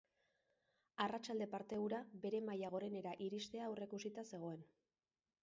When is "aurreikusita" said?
3.69-4.27